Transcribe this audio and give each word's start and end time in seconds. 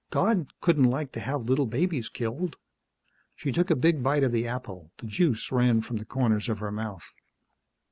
God 0.09 0.47
couldn't 0.61 0.89
like 0.89 1.11
to 1.11 1.19
have 1.19 1.45
little 1.45 1.67
babies 1.67 2.09
killed!" 2.09 2.55
She 3.35 3.51
took 3.51 3.69
a 3.69 3.75
big 3.75 4.01
bite 4.01 4.23
of 4.23 4.31
the 4.31 4.47
apple; 4.47 4.91
the 4.97 5.05
juice 5.05 5.51
ran 5.51 5.81
from 5.81 5.97
the 5.97 6.05
corners 6.05 6.49
of 6.49 6.57
her 6.57 6.71
mouth. 6.71 7.05